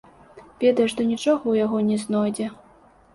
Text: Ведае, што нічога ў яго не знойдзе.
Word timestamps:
Ведае, 0.63 0.87
што 0.93 1.05
нічога 1.09 1.39
ў 1.47 1.53
яго 1.65 1.77
не 1.91 1.99
знойдзе. 2.05 2.47